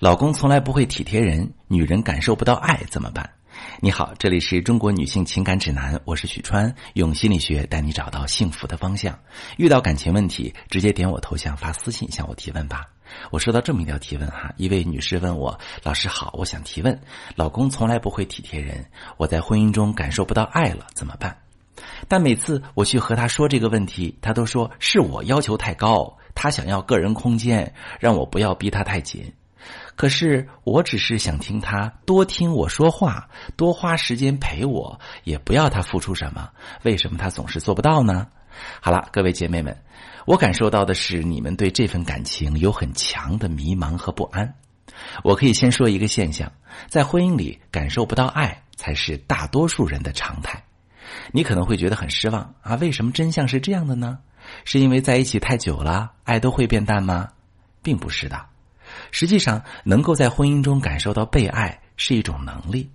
[0.00, 3.28] 老公从来不会体贴人，女人感受不到爱怎么办？
[3.80, 9.18] 你好，这里是中国女性情感指南，我是许川，用心理学带你找到幸福的方向。
[9.58, 12.86] 遇到感情问题，直接点我头像发私信向我提问吧。
[13.30, 16.98] 我收到这么一条提问哈，一位女士问我：老师好，我想提问，
[17.36, 18.82] 老公从来不会体贴人，
[19.18, 21.36] 我在婚姻中感受不到爱了，怎么办？
[22.08, 29.30] 但每次我去和他说这个问题，他都说是我要求太高，他想要个人空间，让我不要逼他太紧。
[29.96, 36.48] 可是我只是想听他多听我说话，多花时间陪我，也不要他付出什么。
[36.82, 38.26] 为什么他总是做不到呢？
[38.80, 39.76] 好了，各位姐妹们，
[40.26, 44.54] 我感受到的是你们对这份感情有很强的迷茫和不安。
[45.22, 46.50] 我可以先说一个现象，
[46.88, 50.62] 在婚姻里感受不到爱，才是大多数人的常态。
[51.32, 52.74] 你可能会觉得很失望啊？
[52.76, 54.18] 为什么真相是这样的呢？
[54.64, 57.28] 是因为在一起太久了，爱都会变淡吗？
[57.82, 58.46] 并不是的。
[59.10, 62.90] 实际上，能够在婚姻中感受到被爱是一种能力，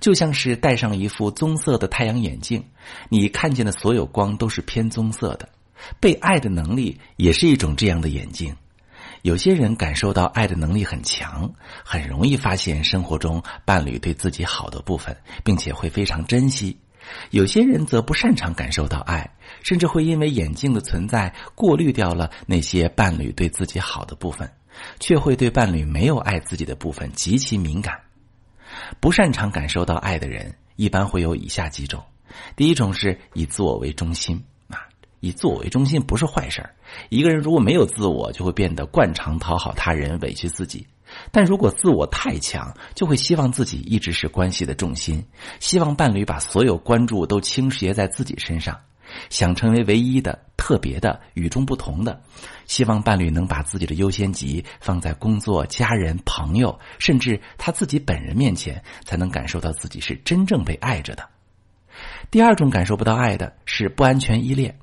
[0.00, 2.64] 就像是戴上一副棕色的太阳眼镜，
[3.08, 5.48] 你看见的所有光都是偏棕色的。
[6.00, 8.56] 被爱的能力也是一种这样的眼镜。
[9.22, 11.52] 有些人感受到爱的能力很强，
[11.84, 16.76] 很容易发现生活中伴侣对自己好的部分，并且会非常珍惜。
[17.30, 19.28] 有些人则不擅长感受到爱，
[19.62, 24.50] 甚至会因为眼镜的存在过滤掉了那些伴侣对自己好的部分，
[25.00, 28.00] 却会对伴侣没有爱自己的部分极其敏感。
[29.00, 32.02] 不擅长感受到爱的人，一般会有以下几种：
[32.56, 34.80] 第一种是以自我为中心啊，
[35.20, 36.74] 以自我为中心不是坏事儿
[37.08, 40.86] 一个人如果没有自我，就会变得惯常讨好他人，委屈自己。
[41.32, 45.24] 但如果自我太强，就会希望自己一直是关系的重心，
[45.58, 48.78] 希望伴侣把所有关注都倾斜在自己身上，
[49.30, 50.38] 想成为唯一的、
[50.68, 52.20] 特别的、与众不同的，
[52.66, 61.26] 希望伴侣能把自己的优先级放在工作、家人、朋友，甚至他自己本人面前，才能感受到自己是真正被爱着的。
[62.30, 64.78] 第二种感受不到爱的是不安全依恋。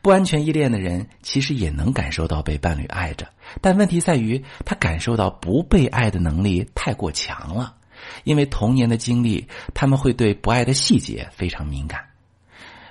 [0.00, 3.28] 不安全依恋的人其实也能感受到被伴侣爱着，
[3.60, 7.76] 但问题在于他感受到不被爱的能力太过强了。
[8.24, 12.02] 因为童年的经历，他们会对不爱的细节非常敏感，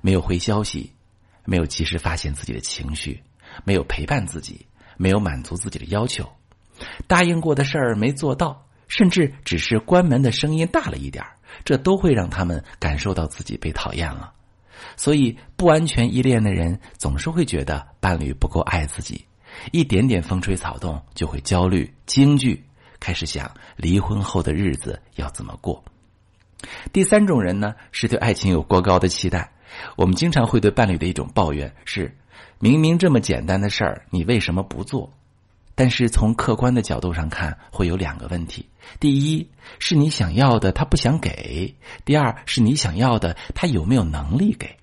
[0.00, 0.92] 没有回消息，
[1.48, 3.22] 没有及时发现自己的情绪，
[3.64, 4.66] 没有陪伴自己，
[4.98, 6.30] 没有满足自己的要求，
[7.06, 14.34] 答应过的事儿没做到，甚至只是关门的声音大了一点儿这都会让他们感受到自己被讨厌了。
[14.94, 19.24] 所以，不安全依恋的人总是会觉得伴侣不够爱自己，
[19.72, 22.62] 一点点风吹草动就会焦虑、惊惧，
[23.00, 25.82] 开始想离婚后的日子要怎么过。
[26.92, 29.50] 第三种人呢，是对爱情有过高的期待。
[29.96, 32.16] 我们经常会对伴侣的一种抱怨是：
[32.58, 35.12] 明明这么简单的事儿，你为什么不做？
[35.74, 38.68] 但是从客观的角度上看，会有两个问题：
[38.98, 41.74] 第一，是你想要的他不想给；
[42.04, 44.76] 第二，是你想要的他有没有能力给。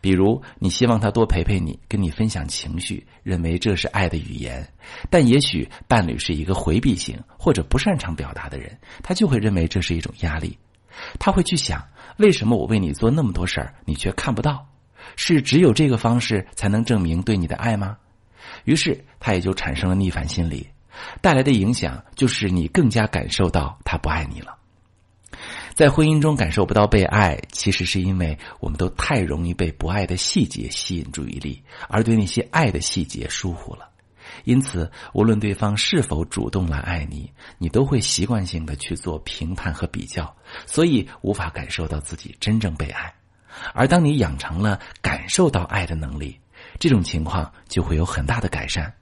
[0.00, 4.68] 比如，你希望他多陪陪你，跟你分享情绪，认为这是爱的语言，
[5.10, 10.58] 但也许伴侣是一个回避型或者不擅长表达的人，他就会认为这是一种压力。
[11.18, 11.86] 他会去想：
[12.20, 14.68] 为什么我为你做那么多事儿，你却看不到？
[15.16, 17.96] 是只有这个方式才能证明对你的爱吗？
[18.64, 20.68] 于是他也就产生了逆反心理，
[21.22, 24.54] 带来的影响就是你更加感受到他不爱你了。
[25.74, 33.88] 在婚姻中感受不到被爱，其实是因为我们都太容易被不爱的细节吸引注意力，而对那些爱的细节疏忽了。
[34.44, 40.34] 因此，无论对方是否主动来爱你，你都会习惯性的去做评判和比较，
[40.66, 43.12] 所以无法感受到自己真正被爱。
[43.74, 46.38] 而当你养成了感受到爱的能力，
[46.78, 48.92] 这种情况就会有很大的改善，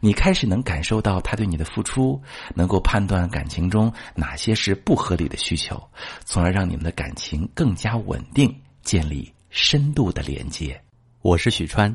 [0.00, 2.20] 你开始能感受到他对你的付出，
[2.54, 5.82] 能够判断感情中哪些是不合理的需求，
[6.24, 10.80] 从而让你们的感情更加稳定，建立深度的连接。
[11.22, 11.94] 我是许川，